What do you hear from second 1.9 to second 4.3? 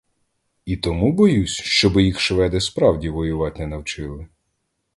їх шведи справді воювать не навчили?